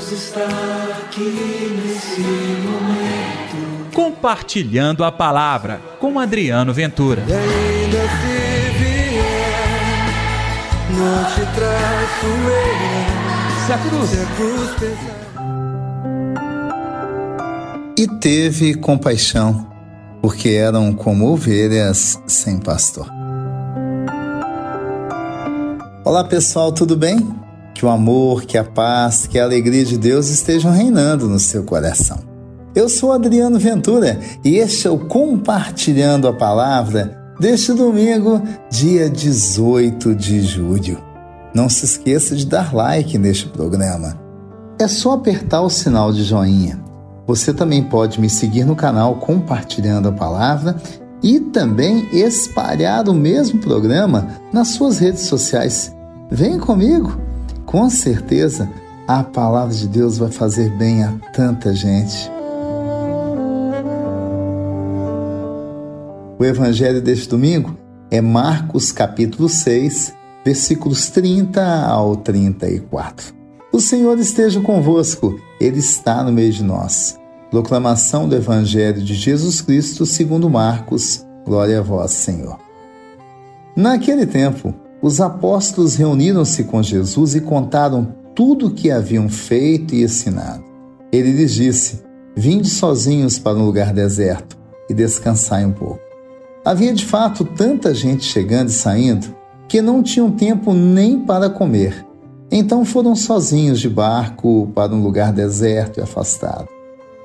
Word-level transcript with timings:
Deus 0.00 0.12
está 0.12 0.46
aqui 0.98 1.76
nesse 1.84 2.20
momento. 2.22 3.92
Compartilhando 3.92 5.04
a 5.04 5.12
palavra 5.12 5.78
com 5.98 6.18
Adriano 6.18 6.72
Ventura. 6.72 7.22
E 7.28 7.32
ainda 7.32 7.98
se 7.98 8.70
vier, 8.78 9.20
não 10.96 11.24
te 11.24 11.42
traço 11.54 12.26
eu. 12.26 13.66
Se 13.66 13.72
a 13.72 13.78
cruz, 13.78 14.08
Se 14.08 14.20
a 14.20 14.26
cruz 14.36 14.70
pesar. 14.78 15.20
E 17.98 18.06
teve 18.20 18.74
compaixão, 18.76 19.70
porque 20.22 20.48
eram 20.50 20.94
como 20.94 21.30
ovelhas 21.30 22.18
sem 22.26 22.58
pastor. 22.58 23.06
Olá 26.02 26.24
pessoal, 26.24 26.72
tudo 26.72 26.96
bem? 26.96 27.39
Que 27.80 27.86
o 27.86 27.88
amor, 27.88 28.44
que 28.44 28.58
a 28.58 28.62
paz, 28.62 29.26
que 29.26 29.38
a 29.38 29.44
alegria 29.44 29.86
de 29.86 29.96
Deus 29.96 30.28
estejam 30.28 30.70
reinando 30.70 31.26
no 31.26 31.38
seu 31.38 31.64
coração. 31.64 32.18
Eu 32.74 32.90
sou 32.90 33.10
Adriano 33.10 33.58
Ventura 33.58 34.20
e 34.44 34.56
este 34.58 34.86
é 34.86 34.90
o 34.90 34.98
Compartilhando 34.98 36.28
a 36.28 36.32
Palavra 36.34 37.18
deste 37.40 37.72
domingo, 37.72 38.42
dia 38.70 39.08
18 39.08 40.14
de 40.14 40.42
julho. 40.42 41.02
Não 41.54 41.70
se 41.70 41.86
esqueça 41.86 42.36
de 42.36 42.44
dar 42.44 42.74
like 42.74 43.16
neste 43.16 43.46
programa. 43.48 44.20
É 44.78 44.86
só 44.86 45.12
apertar 45.12 45.62
o 45.62 45.70
sinal 45.70 46.12
de 46.12 46.22
joinha. 46.22 46.78
Você 47.26 47.54
também 47.54 47.82
pode 47.82 48.20
me 48.20 48.28
seguir 48.28 48.66
no 48.66 48.76
canal 48.76 49.14
Compartilhando 49.14 50.10
a 50.10 50.12
Palavra 50.12 50.76
e 51.22 51.40
também 51.40 52.06
espalhar 52.12 53.08
o 53.08 53.14
mesmo 53.14 53.58
programa 53.58 54.28
nas 54.52 54.68
suas 54.68 54.98
redes 54.98 55.22
sociais. 55.22 55.90
Vem 56.30 56.58
comigo! 56.58 57.29
Com 57.70 57.88
certeza 57.88 58.68
a 59.06 59.22
palavra 59.22 59.72
de 59.72 59.86
Deus 59.86 60.18
vai 60.18 60.28
fazer 60.28 60.68
bem 60.70 61.04
a 61.04 61.12
tanta 61.32 61.72
gente. 61.72 62.28
O 66.36 66.44
evangelho 66.44 67.00
deste 67.00 67.28
domingo 67.28 67.78
é 68.10 68.20
Marcos 68.20 68.90
capítulo 68.90 69.48
6, 69.48 70.12
versículos 70.44 71.10
30 71.10 71.86
ao 71.86 72.16
34. 72.16 73.32
O 73.72 73.78
Senhor 73.78 74.18
esteja 74.18 74.60
convosco, 74.60 75.38
Ele 75.60 75.78
está 75.78 76.24
no 76.24 76.32
meio 76.32 76.52
de 76.52 76.64
nós. 76.64 77.20
Proclamação 77.52 78.28
do 78.28 78.34
Evangelho 78.34 79.00
de 79.00 79.14
Jesus 79.14 79.60
Cristo 79.60 80.04
segundo 80.04 80.50
Marcos. 80.50 81.24
Glória 81.46 81.78
a 81.78 81.82
vós, 81.82 82.10
Senhor. 82.10 82.58
Naquele 83.76 84.26
tempo, 84.26 84.74
os 85.02 85.20
apóstolos 85.20 85.96
reuniram-se 85.96 86.64
com 86.64 86.82
Jesus 86.82 87.34
e 87.34 87.40
contaram 87.40 88.14
tudo 88.34 88.66
o 88.66 88.70
que 88.70 88.90
haviam 88.90 89.28
feito 89.28 89.94
e 89.94 90.02
ensinado. 90.02 90.64
Ele 91.12 91.32
lhes 91.32 91.54
disse: 91.54 92.02
Vinde 92.36 92.68
sozinhos 92.68 93.38
para 93.38 93.58
um 93.58 93.64
lugar 93.64 93.92
deserto 93.92 94.56
e 94.88 94.94
descansai 94.94 95.64
um 95.64 95.72
pouco. 95.72 96.00
Havia 96.64 96.92
de 96.92 97.04
fato 97.04 97.44
tanta 97.44 97.94
gente 97.94 98.24
chegando 98.24 98.68
e 98.68 98.72
saindo 98.72 99.34
que 99.66 99.80
não 99.80 100.02
tinham 100.02 100.30
tempo 100.30 100.74
nem 100.74 101.20
para 101.20 101.48
comer. 101.48 102.04
Então 102.50 102.84
foram 102.84 103.14
sozinhos 103.14 103.80
de 103.80 103.88
barco 103.88 104.70
para 104.74 104.92
um 104.92 105.02
lugar 105.02 105.32
deserto 105.32 105.98
e 105.98 106.02
afastado. 106.02 106.68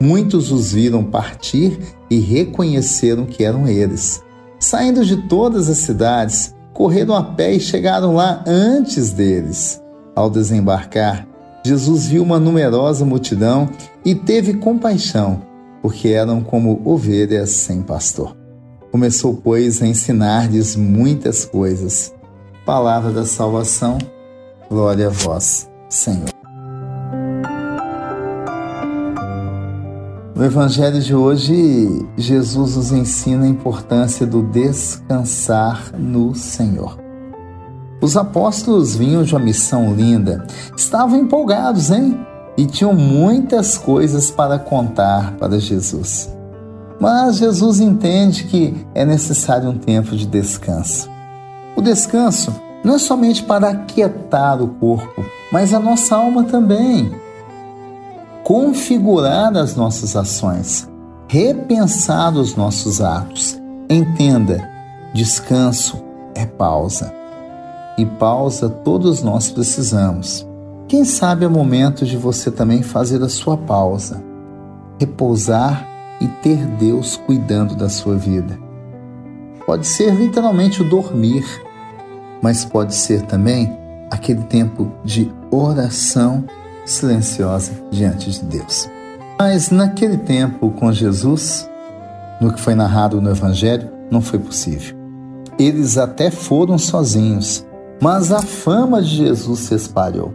Muitos 0.00 0.50
os 0.50 0.72
viram 0.72 1.04
partir 1.04 1.78
e 2.10 2.18
reconheceram 2.18 3.26
que 3.26 3.44
eram 3.44 3.68
eles. 3.68 4.22
Saindo 4.58 5.04
de 5.04 5.28
todas 5.28 5.68
as 5.68 5.78
cidades, 5.78 6.54
correram 6.72 7.14
a 7.14 7.22
pé 7.22 7.52
e 7.54 7.60
chegaram 7.60 8.14
lá 8.14 8.42
antes 8.46 9.10
deles. 9.10 9.80
Ao 10.14 10.28
desembarcar, 10.28 11.26
Jesus 11.64 12.06
viu 12.06 12.22
uma 12.22 12.40
numerosa 12.40 13.04
multidão 13.04 13.68
e 14.04 14.14
teve 14.14 14.54
compaixão, 14.54 15.42
porque 15.82 16.08
eram 16.08 16.42
como 16.42 16.80
ovelhas 16.84 17.50
sem 17.50 17.82
pastor. 17.82 18.36
Começou, 18.90 19.34
pois, 19.34 19.82
a 19.82 19.86
ensinar-lhes 19.86 20.74
muitas 20.74 21.44
coisas. 21.44 22.12
Palavra 22.66 23.12
da 23.12 23.24
salvação, 23.24 23.98
glória 24.68 25.06
a 25.06 25.10
vós, 25.10 25.68
Senhor. 25.88 26.39
No 30.40 30.46
Evangelho 30.46 31.02
de 31.02 31.14
hoje, 31.14 32.08
Jesus 32.16 32.74
nos 32.74 32.92
ensina 32.92 33.44
a 33.44 33.46
importância 33.46 34.26
do 34.26 34.42
descansar 34.42 35.92
no 35.92 36.34
Senhor. 36.34 36.98
Os 38.00 38.16
apóstolos 38.16 38.96
vinham 38.96 39.22
de 39.22 39.34
uma 39.34 39.44
missão 39.44 39.94
linda, 39.94 40.46
estavam 40.74 41.18
empolgados, 41.18 41.90
hein? 41.90 42.18
E 42.56 42.64
tinham 42.64 42.94
muitas 42.94 43.76
coisas 43.76 44.30
para 44.30 44.58
contar 44.58 45.34
para 45.36 45.60
Jesus. 45.60 46.34
Mas 46.98 47.36
Jesus 47.36 47.78
entende 47.78 48.44
que 48.44 48.74
é 48.94 49.04
necessário 49.04 49.68
um 49.68 49.76
tempo 49.76 50.16
de 50.16 50.24
descanso. 50.24 51.10
O 51.76 51.82
descanso 51.82 52.50
não 52.82 52.94
é 52.94 52.98
somente 52.98 53.42
para 53.42 53.68
aquietar 53.68 54.62
o 54.62 54.68
corpo, 54.68 55.22
mas 55.52 55.74
a 55.74 55.78
nossa 55.78 56.16
alma 56.16 56.44
também 56.44 57.12
configurar 58.44 59.56
as 59.56 59.76
nossas 59.76 60.16
ações, 60.16 60.88
repensar 61.28 62.34
os 62.34 62.56
nossos 62.56 63.00
atos. 63.00 63.60
Entenda, 63.88 64.68
descanso 65.14 66.02
é 66.34 66.46
pausa. 66.46 67.12
E 67.98 68.06
pausa 68.06 68.68
todos 68.68 69.22
nós 69.22 69.50
precisamos. 69.50 70.46
Quem 70.88 71.04
sabe 71.04 71.44
é 71.44 71.48
momento 71.48 72.04
de 72.04 72.16
você 72.16 72.50
também 72.50 72.82
fazer 72.82 73.22
a 73.22 73.28
sua 73.28 73.56
pausa, 73.56 74.22
repousar 74.98 75.86
e 76.20 76.26
ter 76.26 76.66
Deus 76.66 77.16
cuidando 77.16 77.76
da 77.76 77.88
sua 77.88 78.16
vida. 78.16 78.58
Pode 79.66 79.86
ser 79.86 80.14
literalmente 80.14 80.82
o 80.82 80.88
dormir, 80.88 81.44
mas 82.42 82.64
pode 82.64 82.94
ser 82.94 83.22
também 83.22 83.76
aquele 84.10 84.42
tempo 84.42 84.90
de 85.04 85.30
oração 85.50 86.44
silenciosa 86.84 87.72
diante 87.90 88.30
de 88.30 88.44
Deus. 88.44 88.88
Mas 89.38 89.70
naquele 89.70 90.18
tempo 90.18 90.70
com 90.72 90.92
Jesus, 90.92 91.68
no 92.40 92.52
que 92.52 92.60
foi 92.60 92.74
narrado 92.74 93.20
no 93.20 93.30
Evangelho, 93.30 93.90
não 94.10 94.20
foi 94.20 94.38
possível. 94.38 94.96
Eles 95.58 95.98
até 95.98 96.30
foram 96.30 96.78
sozinhos, 96.78 97.66
mas 98.00 98.32
a 98.32 98.40
fama 98.40 99.02
de 99.02 99.16
Jesus 99.16 99.60
se 99.60 99.74
espalhou. 99.74 100.32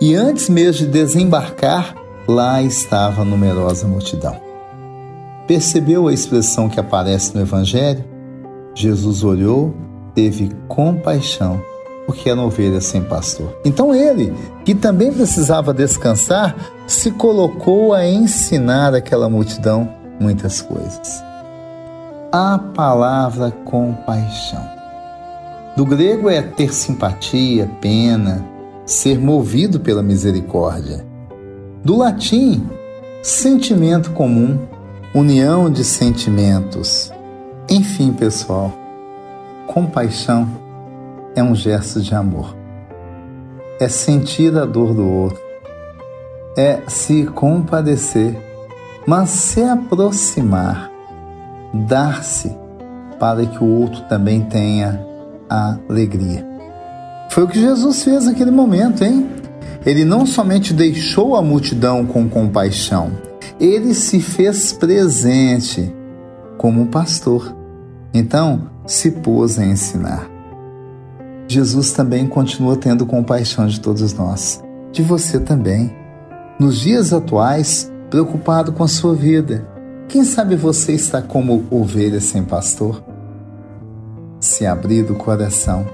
E 0.00 0.14
antes 0.14 0.48
mesmo 0.48 0.86
de 0.86 0.92
desembarcar, 0.92 1.94
lá 2.26 2.62
estava 2.62 3.22
a 3.22 3.24
numerosa 3.24 3.86
multidão. 3.86 4.40
Percebeu 5.46 6.08
a 6.08 6.12
expressão 6.12 6.68
que 6.68 6.78
aparece 6.78 7.34
no 7.34 7.40
Evangelho? 7.40 8.04
Jesus 8.74 9.24
olhou, 9.24 9.74
teve 10.14 10.50
compaixão 10.68 11.60
porque 12.08 12.30
era 12.30 12.40
ovelha 12.40 12.80
sem 12.80 13.02
pastor. 13.02 13.54
Então 13.62 13.94
ele, 13.94 14.32
que 14.64 14.74
também 14.74 15.12
precisava 15.12 15.74
descansar, 15.74 16.56
se 16.86 17.10
colocou 17.10 17.92
a 17.92 18.08
ensinar 18.08 18.94
aquela 18.94 19.28
multidão 19.28 19.92
muitas 20.18 20.62
coisas. 20.62 21.22
A 22.32 22.58
palavra 22.74 23.50
compaixão. 23.50 24.66
Do 25.76 25.84
grego 25.84 26.30
é 26.30 26.40
ter 26.40 26.72
simpatia, 26.72 27.70
pena, 27.78 28.42
ser 28.86 29.18
movido 29.18 29.78
pela 29.78 30.02
misericórdia. 30.02 31.06
Do 31.84 31.94
latim, 31.94 32.66
sentimento 33.22 34.12
comum, 34.12 34.58
união 35.14 35.70
de 35.70 35.84
sentimentos. 35.84 37.12
Enfim, 37.68 38.14
pessoal, 38.14 38.72
compaixão 39.66 40.67
é 41.34 41.42
um 41.42 41.54
gesto 41.54 42.00
de 42.00 42.14
amor. 42.14 42.56
É 43.80 43.88
sentir 43.88 44.56
a 44.56 44.64
dor 44.64 44.94
do 44.94 45.06
outro. 45.06 45.40
É 46.56 46.80
se 46.88 47.24
compadecer, 47.26 48.36
mas 49.06 49.30
se 49.30 49.62
aproximar, 49.62 50.90
dar-se 51.72 52.56
para 53.18 53.46
que 53.46 53.62
o 53.62 53.66
outro 53.66 54.02
também 54.08 54.42
tenha 54.42 55.06
a 55.48 55.76
alegria. 55.88 56.44
Foi 57.30 57.44
o 57.44 57.48
que 57.48 57.60
Jesus 57.60 58.02
fez 58.02 58.26
naquele 58.26 58.50
momento, 58.50 59.04
hein? 59.04 59.28
Ele 59.86 60.04
não 60.04 60.26
somente 60.26 60.72
deixou 60.72 61.36
a 61.36 61.42
multidão 61.42 62.04
com 62.04 62.28
compaixão, 62.28 63.12
ele 63.60 63.94
se 63.94 64.20
fez 64.20 64.72
presente 64.72 65.94
como 66.56 66.86
pastor. 66.86 67.56
Então, 68.12 68.68
se 68.86 69.10
pôs 69.10 69.58
a 69.58 69.64
ensinar. 69.64 70.37
Jesus 71.48 71.92
também 71.92 72.26
continua 72.26 72.76
tendo 72.76 73.06
compaixão 73.06 73.66
de 73.66 73.80
todos 73.80 74.12
nós, 74.12 74.62
de 74.92 75.02
você 75.02 75.40
também. 75.40 75.90
Nos 76.60 76.78
dias 76.78 77.12
atuais, 77.12 77.90
preocupado 78.10 78.70
com 78.72 78.84
a 78.84 78.88
sua 78.88 79.14
vida, 79.14 79.66
quem 80.08 80.24
sabe 80.24 80.56
você 80.56 80.92
está 80.92 81.22
como 81.22 81.64
ovelha 81.70 82.20
sem 82.20 82.44
pastor? 82.44 83.02
Se 84.38 84.66
abrir 84.66 85.04
do 85.04 85.14
coração, 85.14 85.86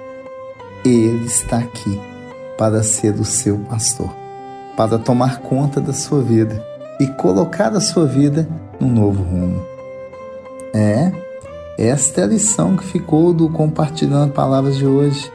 Ele 0.85 1.25
está 1.25 1.59
aqui 1.59 2.01
para 2.59 2.83
ser 2.83 3.15
o 3.15 3.25
seu 3.25 3.59
pastor. 3.59 4.25
para 4.77 4.99
tomar 4.99 5.39
conta 5.39 5.81
da 5.81 5.93
sua 5.93 6.21
vida 6.21 6.61
e 7.01 7.07
colocar 7.07 7.73
a 7.73 7.81
sua 7.81 8.07
vida 8.07 8.49
num 8.81 8.91
novo 8.91 9.23
rumo. 9.23 9.63
É, 10.75 11.13
esta 11.79 12.23
é 12.23 12.25
a 12.25 12.27
lição 12.27 12.77
que 12.77 12.85
ficou 12.85 13.33
do 13.33 13.49
compartilhando 13.49 14.33
palavras 14.33 14.77
de 14.77 14.87
hoje. 14.87 15.31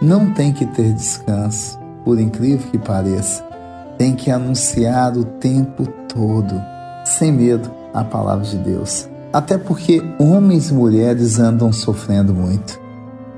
Não 0.00 0.32
tem 0.32 0.52
que 0.52 0.66
ter 0.66 0.92
descanso, 0.92 1.78
por 2.04 2.20
incrível 2.20 2.68
que 2.70 2.78
pareça. 2.78 3.42
Tem 3.96 4.14
que 4.14 4.30
anunciar 4.30 5.16
o 5.16 5.24
tempo 5.24 5.86
todo, 6.08 6.54
sem 7.04 7.32
medo, 7.32 7.70
a 7.94 8.04
palavra 8.04 8.44
de 8.44 8.58
Deus. 8.58 9.08
Até 9.32 9.56
porque 9.56 10.02
homens 10.18 10.70
e 10.70 10.74
mulheres 10.74 11.38
andam 11.38 11.72
sofrendo 11.72 12.34
muito. 12.34 12.78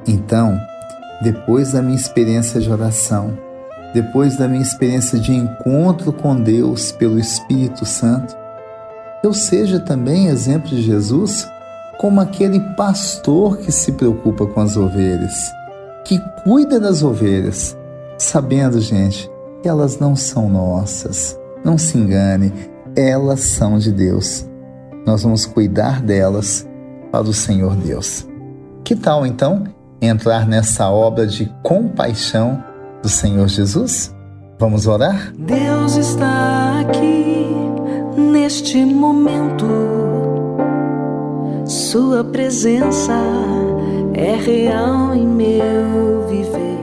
Então, 0.07 0.59
depois 1.23 1.73
da 1.73 1.83
minha 1.83 1.97
experiência 1.97 2.61
de 2.61 2.71
oração, 2.71 3.39
depois 3.95 4.37
da 4.37 4.47
minha 4.47 4.63
experiência 4.63 5.19
de 5.19 5.33
encontro 5.33 6.13
com 6.13 6.37
Deus 6.37 6.93
pelo 6.93 7.19
Espírito 7.19 7.87
Santo, 7.87 8.37
eu 9.23 9.33
seja 9.33 9.81
também 9.81 10.27
exemplo 10.27 10.69
de 10.69 10.83
Jesus 10.83 11.49
como 11.99 12.21
aquele 12.21 12.61
pastor 12.77 13.59
que 13.59 13.73
se 13.73 13.93
preocupa 13.93 14.47
com 14.47 14.61
as 14.61 14.77
ovelhas, 14.77 15.53
que 16.09 16.19
cuida 16.43 16.81
das 16.81 17.03
ovelhas, 17.03 17.77
sabendo, 18.17 18.81
gente, 18.81 19.31
que 19.63 19.69
elas 19.69 19.99
não 19.99 20.17
são 20.17 20.49
nossas. 20.49 21.39
Não 21.63 21.77
se 21.77 21.99
engane, 21.99 22.51
elas 22.97 23.41
são 23.41 23.79
de 23.79 23.93
Deus. 23.93 24.49
Nós 25.07 25.23
vamos 25.23 25.45
cuidar 25.45 26.01
delas 26.01 26.67
para 27.13 27.29
o 27.29 27.35
Senhor 27.35 27.77
Deus. 27.77 28.27
Que 28.83 28.97
tal 28.97 29.27
então 29.27 29.65
entrar 30.01 30.47
nessa 30.47 30.89
obra 30.89 31.27
de 31.27 31.45
compaixão 31.63 32.65
do 33.03 33.09
Senhor 33.11 33.47
Jesus? 33.47 34.15
Vamos 34.59 34.87
orar? 34.87 35.31
Deus 35.37 35.97
está 35.97 36.81
aqui 36.81 37.55
neste 38.17 38.83
momento. 38.83 39.67
Sua 41.67 42.25
presença 42.25 43.13
é 44.19 44.35
real 44.35 45.15
em 45.15 45.25
meu 45.25 46.27
viver. 46.27 46.79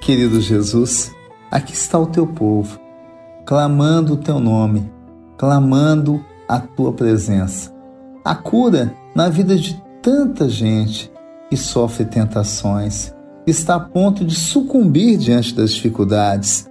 Querido 0.00 0.40
Jesus, 0.40 1.14
aqui 1.48 1.72
está 1.72 1.96
o 1.96 2.06
teu 2.06 2.26
povo, 2.26 2.80
clamando 3.46 4.14
o 4.14 4.16
teu 4.16 4.40
nome, 4.40 4.90
clamando 5.38 6.22
a 6.48 6.58
tua 6.58 6.92
presença. 6.92 7.72
A 8.24 8.34
cura 8.34 8.92
na 9.14 9.28
vida 9.28 9.56
de 9.56 9.80
tanta 10.02 10.48
gente 10.48 11.12
que 11.48 11.56
sofre 11.56 12.04
tentações, 12.04 13.14
está 13.46 13.76
a 13.76 13.80
ponto 13.80 14.24
de 14.24 14.34
sucumbir 14.34 15.16
diante 15.16 15.54
das 15.54 15.70
dificuldades. 15.70 16.68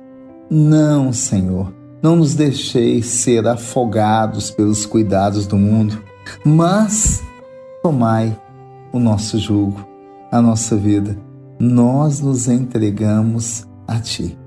Não, 0.50 1.14
Senhor, 1.14 1.74
não 2.03 2.17
nos 2.17 2.35
deixeis 2.35 3.05
ser 3.05 3.47
afogados 3.47 4.51
pelos 4.51 4.85
cuidados 4.85 5.47
do 5.47 5.55
mundo, 5.55 6.03
mas 6.45 7.23
tomai 7.81 8.38
o 8.91 9.00
nosso 9.00 9.39
jugo, 9.39 9.88
a 10.29 10.41
nossa 10.41 10.75
vida. 10.75 11.17
Nós 11.57 12.19
nos 12.19 12.50
entregamos 12.50 13.65
a 13.88 14.00
Ti, 14.00 14.38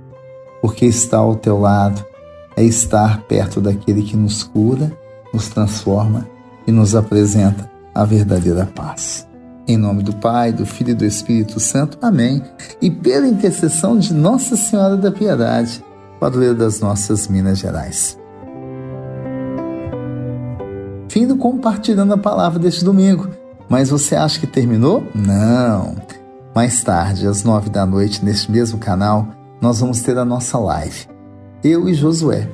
porque 0.61 0.85
estar 0.85 1.19
ao 1.19 1.35
teu 1.35 1.59
lado 1.59 2.05
é 2.59 2.63
estar 2.63 3.23
perto 3.23 3.59
daquele 3.59 4.03
que 4.03 4.17
nos 4.17 4.43
cura, 4.43 4.93
nos 5.33 5.49
transforma 5.49 6.29
e 6.67 6.73
nos 6.73 6.95
apresenta 6.95 7.71
a 7.95 8.05
verdadeira 8.05 8.67
paz. 8.67 9.27
Em 9.67 9.79
nome 9.79 10.03
do 10.03 10.15
Pai, 10.15 10.53
do 10.53 10.67
Filho 10.67 10.91
e 10.91 10.95
do 10.95 11.05
Espírito 11.05 11.59
Santo. 11.59 11.99
Amém. 12.03 12.43
E 12.81 12.91
pela 12.91 13.27
intercessão 13.27 13.99
de 13.99 14.13
Nossa 14.13 14.57
Senhora 14.57 14.97
da 14.97 15.11
Piedade, 15.11 15.83
padroeira 16.19 16.55
das 16.55 16.81
nossas 16.81 17.29
Minas 17.29 17.59
Gerais. 17.59 18.19
Fim 21.09 21.27
do 21.27 21.37
compartilhando 21.37 22.13
a 22.13 22.19
palavra 22.19 22.59
deste 22.59 22.85
domingo. 22.85 23.29
Mas 23.69 23.91
você 23.91 24.15
acha 24.15 24.39
que 24.39 24.47
terminou? 24.47 25.03
Não. 25.15 25.97
Mais 26.55 26.83
tarde, 26.83 27.27
às 27.27 27.43
nove 27.43 27.69
da 27.71 27.85
noite, 27.85 28.25
neste 28.25 28.51
mesmo 28.51 28.79
canal, 28.79 29.29
nós 29.61 29.81
vamos 29.81 30.01
ter 30.03 30.17
a 30.19 30.25
nossa 30.25 30.59
live. 30.59 31.09
Eu 31.63 31.89
e 31.89 31.95
Josué. 31.95 32.49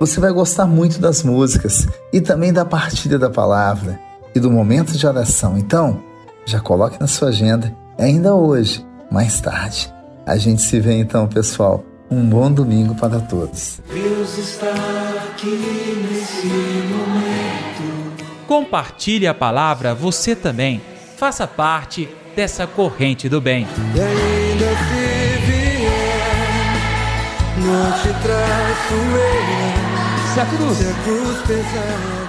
Você 0.00 0.20
vai 0.20 0.32
gostar 0.32 0.66
muito 0.66 1.00
das 1.00 1.22
músicas 1.22 1.86
e 2.12 2.20
também 2.20 2.52
da 2.52 2.64
partilha 2.64 3.18
da 3.18 3.30
palavra 3.30 3.98
e 4.34 4.40
do 4.40 4.50
momento 4.50 4.92
de 4.92 5.06
oração. 5.06 5.56
Então, 5.56 6.02
já 6.44 6.60
coloque 6.60 7.00
na 7.00 7.06
sua 7.06 7.28
agenda, 7.28 7.74
ainda 7.98 8.34
hoje, 8.34 8.86
mais 9.10 9.40
tarde. 9.40 9.92
A 10.26 10.36
gente 10.36 10.60
se 10.60 10.78
vê 10.80 10.98
então, 10.98 11.26
pessoal. 11.26 11.82
Um 12.10 12.24
bom 12.28 12.52
domingo 12.52 12.94
para 12.94 13.18
todos. 13.18 13.80
Deus 13.92 14.38
está 14.38 14.72
aqui 15.28 16.06
nesse 16.08 16.46
momento. 16.46 18.26
Compartilhe 18.46 19.26
a 19.26 19.34
palavra 19.34 19.92
você 19.92 20.36
também. 20.36 20.80
Faça 21.16 21.46
parte 21.48 22.08
dessa 22.36 22.66
corrente 22.66 23.28
do 23.28 23.40
bem. 23.40 23.66
E 23.94 24.00
ainda 24.00 24.68
se 24.76 25.46
vier, 25.46 26.76
não 27.58 27.92
te 27.92 28.08
traço 28.22 28.94
eu. 28.94 30.32
Se 30.32 30.40
a 30.40 30.46
cruz 30.46 30.76
Se 30.78 30.88
a 30.88 30.94
cruz 31.02 31.38
pesar. 31.46 32.25